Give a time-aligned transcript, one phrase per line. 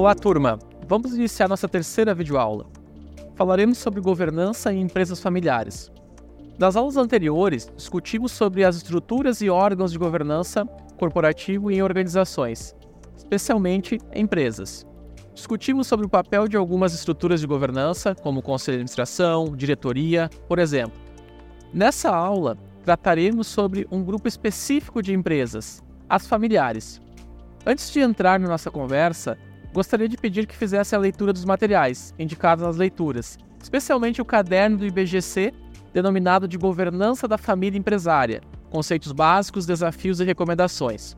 [0.00, 0.58] Olá, turma!
[0.88, 2.64] Vamos iniciar nossa terceira videoaula.
[3.36, 5.92] Falaremos sobre governança em empresas familiares.
[6.58, 10.64] Nas aulas anteriores, discutimos sobre as estruturas e órgãos de governança
[10.98, 12.74] corporativo em organizações,
[13.14, 14.86] especialmente empresas.
[15.34, 20.58] Discutimos sobre o papel de algumas estruturas de governança, como conselho de administração, diretoria, por
[20.58, 20.98] exemplo.
[21.74, 27.02] Nessa aula, trataremos sobre um grupo específico de empresas, as familiares.
[27.66, 29.36] Antes de entrar na nossa conversa,
[29.72, 34.78] gostaria de pedir que fizesse a leitura dos materiais indicados nas leituras, especialmente o caderno
[34.78, 35.52] do IBGC,
[35.92, 41.16] denominado de Governança da Família Empresária, conceitos básicos, desafios e recomendações.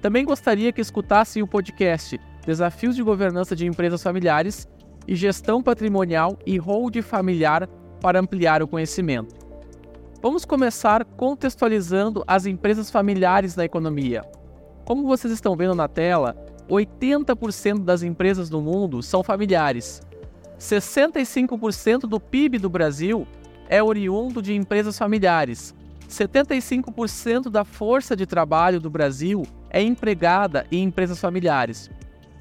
[0.00, 4.68] Também gostaria que escutassem o podcast Desafios de Governança de Empresas Familiares
[5.06, 7.68] e Gestão Patrimonial e Hold Familiar
[8.00, 9.34] para ampliar o conhecimento.
[10.22, 14.22] Vamos começar contextualizando as empresas familiares na economia.
[14.84, 16.34] Como vocês estão vendo na tela,
[16.68, 20.02] 80% das empresas do mundo são familiares.
[20.58, 23.26] 65% do PIB do Brasil
[23.68, 25.74] é oriundo de empresas familiares.
[26.08, 31.90] 75% da força de trabalho do Brasil é empregada em empresas familiares.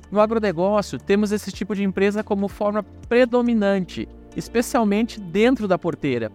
[0.10, 6.32] No agronegócio, temos esse tipo de empresa como forma predominante, especialmente dentro da porteira.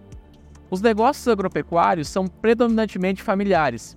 [0.69, 3.95] Os negócios agropecuários são predominantemente familiares.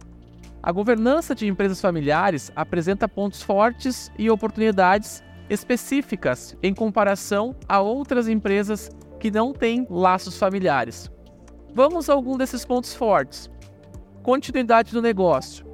[0.67, 8.27] A governança de empresas familiares apresenta pontos fortes e oportunidades específicas em comparação a outras
[8.27, 11.09] empresas que não têm laços familiares.
[11.73, 13.49] Vamos a algum desses pontos fortes.
[14.25, 15.65] Continuidade do negócio.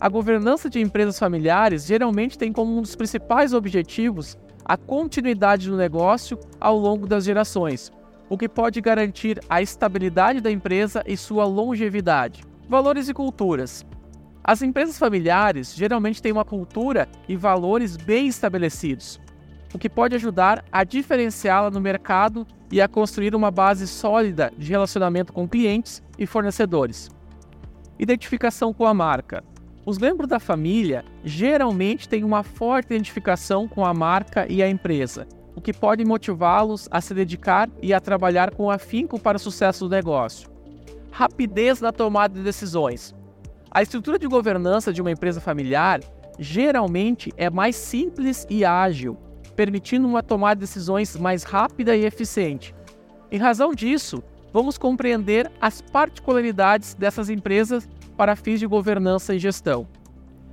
[0.00, 5.76] A governança de empresas familiares geralmente tem como um dos principais objetivos a continuidade do
[5.76, 7.90] negócio ao longo das gerações,
[8.30, 12.44] o que pode garantir a estabilidade da empresa e sua longevidade.
[12.68, 13.84] Valores e culturas.
[14.48, 19.20] As empresas familiares geralmente têm uma cultura e valores bem estabelecidos,
[19.74, 24.70] o que pode ajudar a diferenciá-la no mercado e a construir uma base sólida de
[24.70, 27.10] relacionamento com clientes e fornecedores.
[27.98, 29.42] Identificação com a marca.
[29.84, 35.26] Os membros da família geralmente têm uma forte identificação com a marca e a empresa,
[35.56, 39.88] o que pode motivá-los a se dedicar e a trabalhar com afinco para o sucesso
[39.88, 40.48] do negócio.
[41.10, 43.12] Rapidez na tomada de decisões.
[43.70, 46.00] A estrutura de governança de uma empresa familiar
[46.38, 49.16] geralmente é mais simples e ágil,
[49.54, 52.74] permitindo uma tomada de decisões mais rápida e eficiente.
[53.30, 54.22] Em razão disso,
[54.52, 59.86] vamos compreender as particularidades dessas empresas para fins de governança e gestão.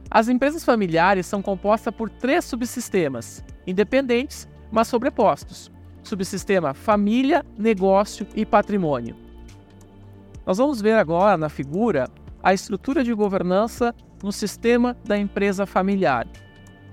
[0.10, 5.72] As empresas familiares são compostas por três subsistemas, independentes, mas sobrepostos:
[6.04, 9.16] subsistema família, negócio e patrimônio.
[10.46, 12.10] Nós vamos ver agora na figura
[12.44, 16.28] a estrutura de governança no sistema da empresa familiar.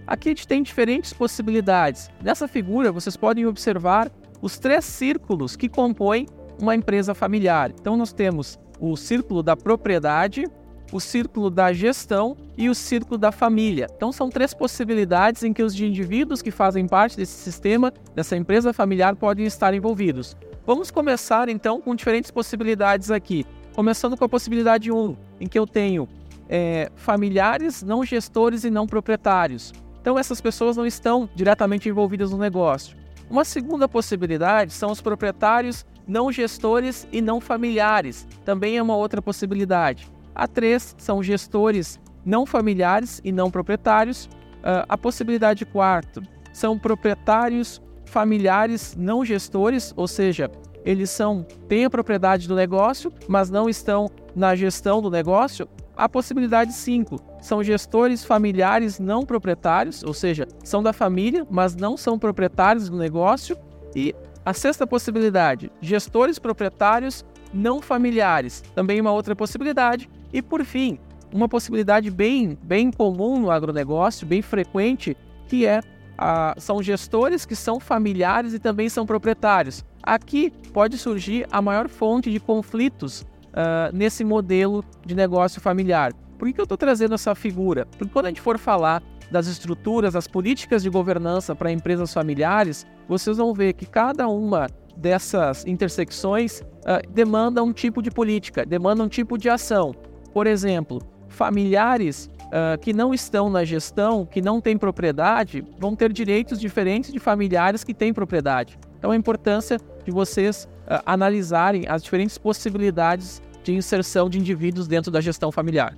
[0.06, 2.09] Aqui a gente tem diferentes possibilidades.
[2.22, 6.27] Nessa figura, vocês podem observar os três círculos que compõem
[6.61, 7.71] uma empresa familiar.
[7.71, 10.47] Então, nós temos o círculo da propriedade,
[10.93, 13.87] o círculo da gestão e o círculo da família.
[13.94, 18.72] Então, são três possibilidades em que os indivíduos que fazem parte desse sistema, dessa empresa
[18.72, 20.37] familiar, podem estar envolvidos.
[20.67, 23.47] Vamos começar então com diferentes possibilidades aqui.
[23.75, 26.08] Começando com a possibilidade 1, em que eu tenho
[26.48, 29.72] é, familiares, não gestores e não proprietários.
[30.00, 32.97] Então, essas pessoas não estão diretamente envolvidas no negócio.
[33.31, 38.26] Uma segunda possibilidade são os proprietários, não gestores e não familiares.
[38.44, 40.08] Também é uma outra possibilidade.
[40.34, 44.25] A três são gestores não familiares e não proprietários.
[44.25, 46.20] Uh, a possibilidade quarta
[46.52, 50.50] são proprietários familiares não gestores, ou seja,
[50.84, 55.68] eles são têm a propriedade do negócio, mas não estão na gestão do negócio.
[55.96, 61.96] A possibilidade 5 são gestores familiares não proprietários, ou seja, são da família, mas não
[61.96, 63.56] são proprietários do negócio.
[63.94, 64.14] E
[64.44, 70.08] a sexta possibilidade, gestores proprietários não familiares, também uma outra possibilidade.
[70.32, 70.99] E por fim,
[71.32, 75.16] uma possibilidade bem, bem comum no agronegócio, bem frequente,
[75.46, 75.81] que é
[76.20, 79.82] a, são gestores que são familiares e também são proprietários.
[80.02, 86.12] Aqui pode surgir a maior fonte de conflitos uh, nesse modelo de negócio familiar.
[86.38, 87.87] Por que, eu estou trazendo essa figura?
[87.87, 92.87] Porque quando a gente for falar das estruturas, das políticas de governança para empresas familiares,
[93.08, 99.02] vocês vão ver que cada uma dessas intersecções uh, demanda um tipo de política, demanda
[99.02, 99.94] um tipo de ação.
[100.34, 106.12] Por exemplo, familiares uh, que não estão na gestão, que não têm propriedade, vão ter
[106.12, 108.79] direitos diferentes de familiares que têm propriedade.
[108.99, 115.11] Então, a importância de vocês uh, analisarem as diferentes possibilidades de inserção de indivíduos dentro
[115.11, 115.97] da gestão familiar.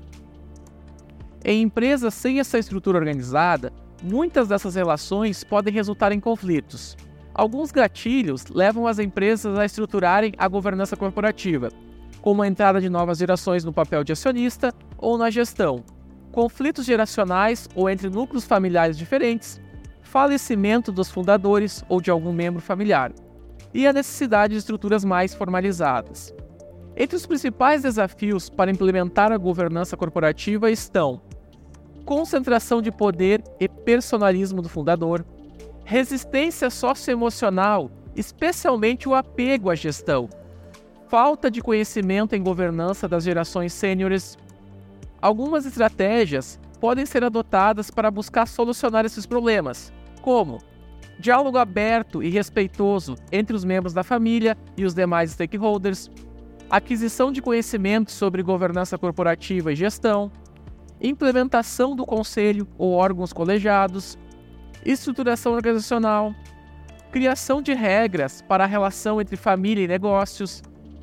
[1.45, 3.73] Em empresas sem essa estrutura organizada,
[4.03, 6.97] muitas dessas relações podem resultar em conflitos.
[7.35, 11.71] Alguns gatilhos levam as empresas a estruturarem a governança corporativa,
[12.21, 15.83] como a entrada de novas gerações no papel de acionista ou na gestão,
[16.33, 19.61] conflitos geracionais ou entre núcleos familiares diferentes,
[20.01, 23.13] falecimento dos fundadores ou de algum membro familiar,
[23.73, 26.35] e a necessidade de estruturas mais formalizadas.
[26.97, 31.21] Entre os principais desafios para implementar a governança corporativa estão
[32.05, 35.25] concentração de poder e personalismo do fundador,
[35.85, 40.29] resistência socioemocional, especialmente o apego à gestão,
[41.09, 44.37] falta de conhecimento em governança das gerações sêniores.
[45.23, 50.59] Algumas estratégias podem ser adotadas para buscar solucionar esses problemas, como
[51.17, 56.11] diálogo aberto e respeitoso entre os membros da família e os demais stakeholders,
[56.69, 60.29] aquisição de conhecimento sobre governança corporativa e gestão,
[61.01, 64.19] implementação do conselho ou órgãos colegiados,
[64.85, 66.35] estruturação organizacional,
[67.13, 70.63] criação de regras para a relação entre família e negócios,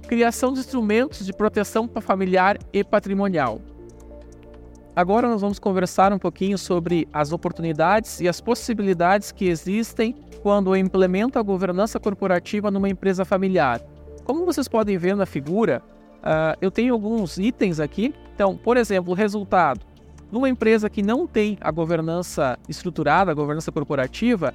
[0.09, 3.61] criação de instrumentos de proteção familiar e patrimonial.
[4.99, 10.13] Agora nós vamos conversar um pouquinho sobre as oportunidades e as possibilidades que existem
[10.43, 13.79] quando eu implemento a governança corporativa numa empresa familiar.
[14.25, 15.81] Como vocês podem ver na figura,
[16.17, 18.13] uh, eu tenho alguns itens aqui.
[18.35, 19.79] Então, por exemplo, resultado.
[20.29, 24.53] Numa empresa que não tem a governança estruturada, a governança corporativa,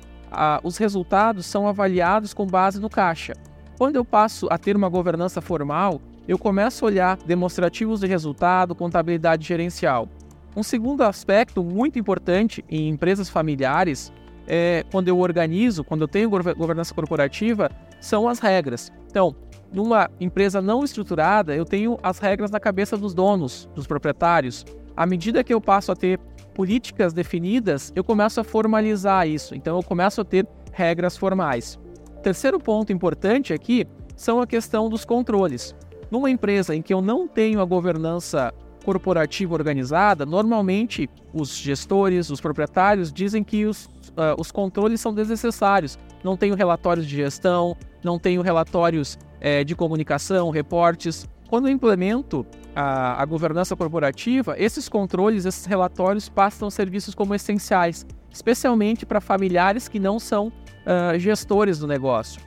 [0.62, 3.32] os resultados são avaliados com base no caixa.
[3.78, 8.74] Quando eu passo a ter uma governança formal, eu começo a olhar demonstrativos de resultado,
[8.74, 10.06] contabilidade gerencial.
[10.56, 14.12] Um segundo aspecto muito importante em empresas familiares
[14.46, 17.70] é quando eu organizo, quando eu tenho governança corporativa,
[18.00, 18.92] são as regras.
[19.10, 19.34] Então,
[19.72, 24.64] numa empresa não estruturada, eu tenho as regras na cabeça dos donos, dos proprietários.
[24.96, 26.20] À medida que eu passo a ter
[26.54, 29.56] políticas definidas, eu começo a formalizar isso.
[29.56, 31.80] Então, eu começo a ter regras formais.
[32.22, 35.74] Terceiro ponto importante aqui são a questão dos controles.
[36.10, 38.54] Numa empresa em que eu não tenho a governança
[38.84, 45.98] corporativa organizada, normalmente os gestores, os proprietários dizem que os, uh, os controles são desnecessários.
[46.22, 51.28] Não tenho relatórios de gestão, não tenho relatórios eh, de comunicação, reportes.
[51.48, 57.14] Quando eu implemento a, a governança corporativa, esses controles, esses relatórios passam a ser vistos
[57.14, 62.40] como essenciais, especialmente para familiares que não são uh, gestores do negócio.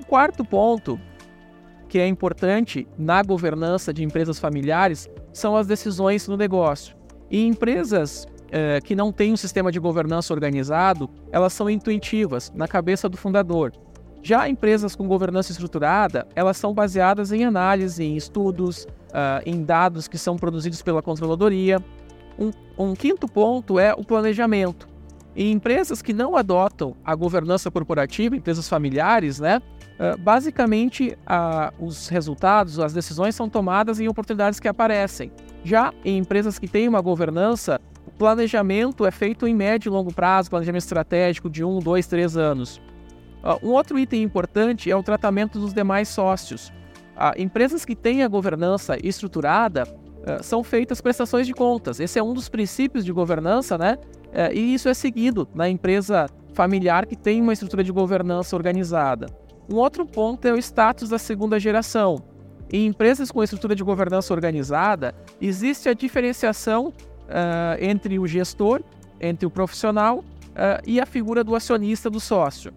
[0.00, 0.98] O quarto ponto
[1.88, 6.96] que é importante na governança de empresas familiares são as decisões no negócio.
[7.30, 12.68] E empresas uh, que não têm um sistema de governança organizado, elas são intuitivas, na
[12.68, 13.72] cabeça do fundador.
[14.22, 20.08] Já empresas com governança estruturada, elas são baseadas em análise, em estudos, uh, em dados
[20.08, 21.78] que são produzidos pela controladoria.
[22.38, 24.88] Um, um quinto ponto é o planejamento.
[25.36, 29.60] Em empresas que não adotam a governança corporativa, empresas familiares, né,
[29.98, 35.30] uh, basicamente uh, os resultados, as decisões são tomadas em oportunidades que aparecem.
[35.62, 40.12] Já em empresas que têm uma governança, o planejamento é feito em médio e longo
[40.12, 42.80] prazo, planejamento estratégico de um, dois, três anos.
[43.42, 46.68] Uh, um outro item importante é o tratamento dos demais sócios.
[47.16, 49.84] Uh, empresas que têm a governança estruturada
[50.40, 52.00] são feitas prestações de contas.
[52.00, 53.98] Esse é um dos princípios de governança, né?
[54.54, 59.26] e isso é seguido na empresa familiar que tem uma estrutura de governança organizada.
[59.70, 62.22] Um outro ponto é o status da segunda geração.
[62.72, 66.92] Em empresas com estrutura de governança organizada, existe a diferenciação
[67.78, 68.82] entre o gestor,
[69.20, 70.24] entre o profissional
[70.86, 72.72] e a figura do acionista do sócio.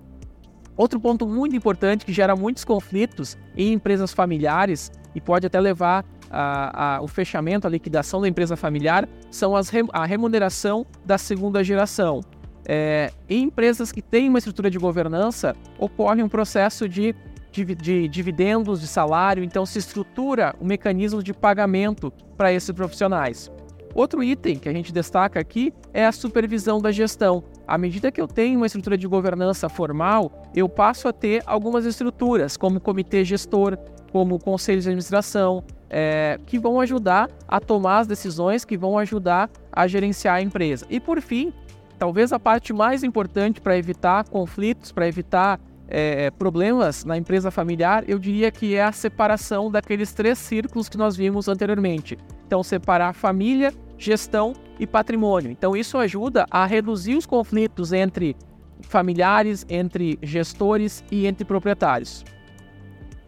[0.75, 6.05] Outro ponto muito importante que gera muitos conflitos em empresas familiares e pode até levar
[6.29, 11.63] a, a, o fechamento, a liquidação da empresa familiar, são as, a remuneração da segunda
[11.63, 12.21] geração.
[12.69, 17.15] É, em empresas que têm uma estrutura de governança, ocorre um processo de,
[17.49, 22.69] de, de dividendos, de salário, então se estrutura o um mecanismo de pagamento para esses
[22.71, 23.49] profissionais.
[23.95, 27.41] Outro item que a gente destaca aqui é a supervisão da gestão.
[27.65, 31.85] À medida que eu tenho uma estrutura de governança formal, eu passo a ter algumas
[31.85, 33.77] estruturas, como comitê gestor,
[34.11, 39.49] como conselho de administração, é, que vão ajudar a tomar as decisões, que vão ajudar
[39.71, 40.85] a gerenciar a empresa.
[40.89, 41.53] E por fim,
[41.97, 48.03] talvez a parte mais importante para evitar conflitos, para evitar é, problemas na empresa familiar,
[48.07, 52.17] eu diria que é a separação daqueles três círculos que nós vimos anteriormente.
[52.45, 55.49] Então, separar família, gestão e patrimônio.
[55.49, 58.35] Então, isso ajuda a reduzir os conflitos entre
[58.81, 62.23] familiares, entre gestores e entre proprietários.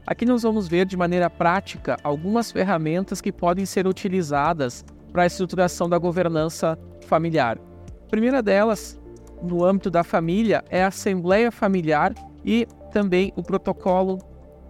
[0.06, 5.26] Aqui nós vamos ver de maneira prática algumas ferramentas que podem ser utilizadas para a
[5.26, 7.69] estruturação da governança familiar.
[8.10, 9.00] Primeira delas
[9.42, 12.14] no âmbito da família é a Assembleia Familiar
[12.44, 14.18] e também o Protocolo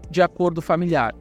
[0.10, 1.16] de Acordo Familiar.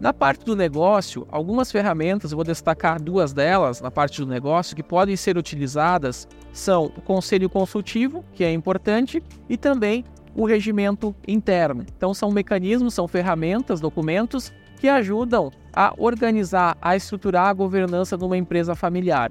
[0.00, 4.82] Na parte do negócio, algumas ferramentas, vou destacar duas delas na parte do negócio, que
[4.82, 10.04] podem ser utilizadas são o conselho consultivo, que é importante, e também
[10.34, 11.84] o regimento interno.
[11.96, 18.24] Então, são mecanismos, são ferramentas, documentos que ajudam a organizar, a estruturar a governança de
[18.24, 19.30] uma empresa familiar.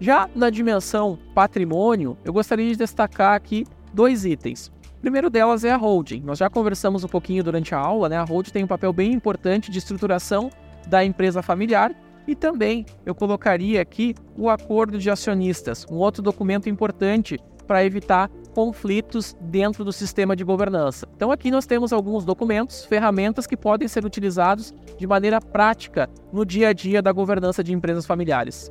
[0.00, 4.72] Já na dimensão patrimônio, eu gostaria de destacar aqui dois itens.
[4.98, 6.20] O primeiro delas é a holding.
[6.20, 8.16] Nós já conversamos um pouquinho durante a aula, né?
[8.16, 10.50] A holding tem um papel bem importante de estruturação
[10.86, 11.94] da empresa familiar
[12.26, 18.30] e também eu colocaria aqui o acordo de acionistas, um outro documento importante para evitar
[18.54, 21.08] conflitos dentro do sistema de governança.
[21.16, 26.44] Então aqui nós temos alguns documentos, ferramentas que podem ser utilizados de maneira prática no
[26.44, 28.70] dia a dia da governança de empresas familiares.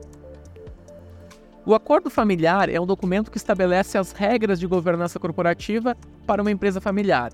[1.64, 6.50] O acordo familiar é um documento que estabelece as regras de governança corporativa para uma
[6.50, 7.32] empresa familiar.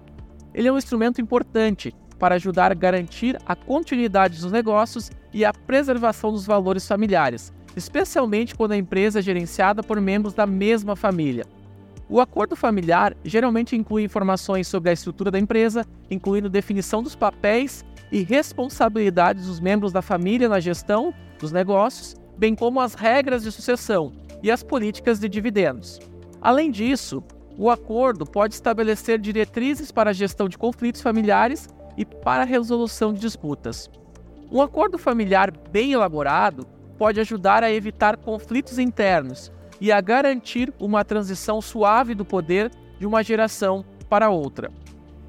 [0.54, 5.54] Ele é um instrumento importante para ajudar a garantir a continuidade dos negócios e a
[5.54, 11.46] preservação dos valores familiares, especialmente quando a empresa é gerenciada por membros da mesma família.
[12.10, 17.86] O acordo familiar geralmente inclui informações sobre a estrutura da empresa, incluindo definição dos papéis
[18.12, 23.52] e responsabilidades dos membros da família na gestão dos negócios bem como as regras de
[23.52, 24.14] sucessão
[24.44, 26.00] e as políticas de dividendos.
[26.42, 27.24] Além disso,
[27.58, 31.68] o acordo pode estabelecer diretrizes para a gestão de conflitos familiares
[31.98, 33.90] e para a resolução de disputas.
[34.52, 36.68] Um acordo familiar bem elaborado
[36.98, 39.52] pode ajudar a evitar conflitos internos
[39.82, 44.72] e a garantir uma transição suave do poder de uma geração para outra.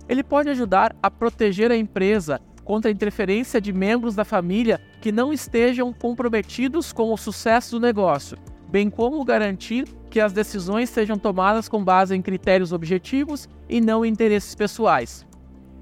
[0.09, 5.10] Ele pode ajudar a proteger a empresa contra a interferência de membros da família que
[5.10, 8.37] não estejam comprometidos com o sucesso do negócio,
[8.68, 14.04] bem como garantir que as decisões sejam tomadas com base em critérios objetivos e não
[14.04, 15.26] em interesses pessoais.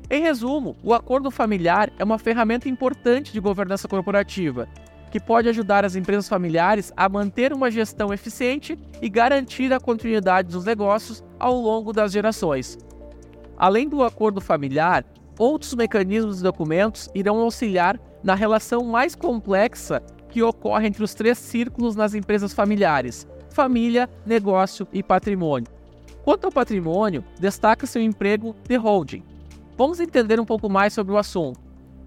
[0.09, 4.69] Em resumo, o acordo familiar é uma ferramenta importante de governança corporativa,
[5.11, 10.53] que pode ajudar as empresas familiares a manter uma gestão eficiente e garantir a continuidade
[10.53, 12.79] dos negócios ao longo das gerações.
[13.59, 15.05] Além do acordo familiar,
[15.39, 21.39] outros mecanismos e documentos irão auxiliar na relação mais complexa que ocorre entre os três
[21.39, 25.69] círculos nas empresas familiares: família, negócio e patrimônio.
[26.25, 29.23] Quanto ao patrimônio, destaca-se o emprego de holding.
[29.77, 31.61] Vamos entender um pouco mais sobre o assunto.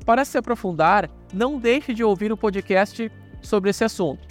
[0.05, 4.27] Para se aprofundar, não deixe de ouvir o podcast sobre esse assunto.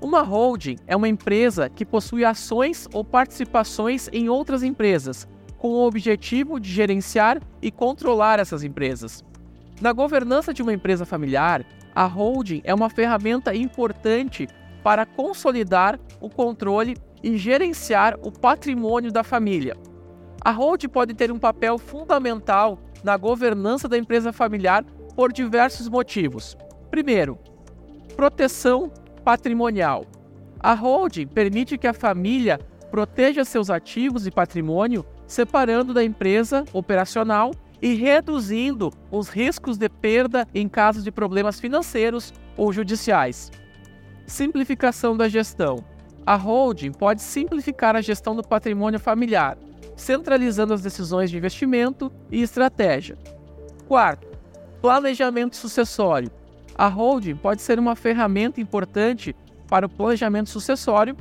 [0.00, 5.28] Uma holding é uma empresa que possui ações ou participações em outras empresas,
[5.58, 9.24] com o objetivo de gerenciar e controlar essas empresas.
[9.80, 14.48] Na governança de uma empresa familiar, a holding é uma ferramenta importante
[14.82, 19.76] para consolidar o controle e gerenciar o patrimônio da família.
[20.40, 24.84] A holding pode ter um papel fundamental na governança da empresa familiar
[25.14, 26.56] por diversos motivos.
[26.90, 27.38] Primeiro,
[28.16, 28.92] proteção
[29.24, 30.04] patrimonial.
[30.60, 32.58] A holding permite que a família
[32.90, 40.48] proteja seus ativos e patrimônio separando da empresa operacional e reduzindo os riscos de perda
[40.52, 43.52] em caso de problemas financeiros ou judiciais.
[44.26, 45.84] Simplificação da gestão.
[46.26, 49.56] A holding pode simplificar a gestão do patrimônio familiar,
[49.94, 53.16] centralizando as decisões de investimento e estratégia.
[53.86, 54.26] Quarto,
[54.82, 56.30] planejamento sucessório.
[56.74, 59.34] A holding pode ser uma ferramenta importante
[59.68, 61.16] para o planejamento sucessório,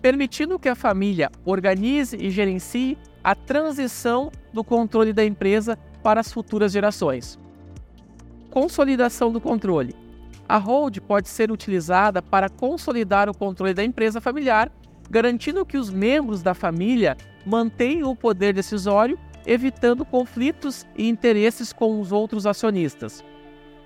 [0.00, 6.32] permitindo que a família organize e gerencie a transição do controle da empresa para as
[6.32, 7.38] futuras gerações.
[8.50, 9.94] Consolidação do controle.
[10.48, 14.72] A hold pode ser utilizada para consolidar o controle da empresa familiar,
[15.08, 22.00] garantindo que os membros da família mantenham o poder decisório, evitando conflitos e interesses com
[22.00, 23.24] os outros acionistas.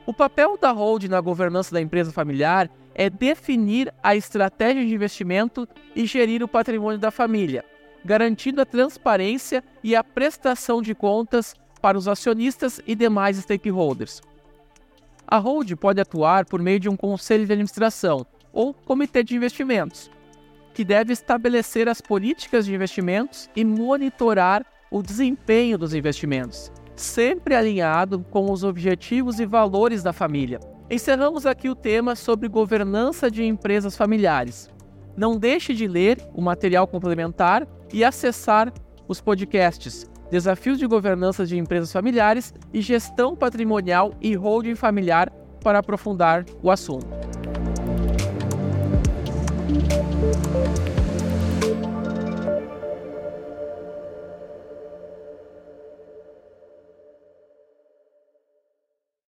[0.06, 5.68] O papel da hold na governança da empresa familiar é definir a estratégia de investimento
[5.94, 7.64] e gerir o patrimônio da família,
[8.04, 14.20] garantindo a transparência e a prestação de contas para os acionistas e demais stakeholders.
[15.26, 20.10] A hold pode atuar por meio de um conselho de administração ou comitê de investimentos,
[20.74, 28.24] que deve estabelecer as políticas de investimentos e monitorar o desempenho dos investimentos, sempre alinhado
[28.30, 30.60] com os objetivos e valores da família.
[30.90, 34.68] Encerramos aqui o tema sobre governança de empresas familiares.
[35.16, 38.72] Não deixe de ler o material complementar e acessar
[39.06, 45.30] os podcasts Desafios de Governança de Empresas Familiares e Gestão Patrimonial e Holding Familiar
[45.62, 47.06] para aprofundar o assunto.